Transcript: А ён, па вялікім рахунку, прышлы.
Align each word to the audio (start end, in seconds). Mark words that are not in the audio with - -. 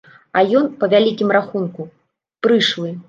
А 0.39 0.41
ён, 0.59 0.69
па 0.79 0.89
вялікім 0.93 1.29
рахунку, 1.37 1.81
прышлы. 2.47 2.95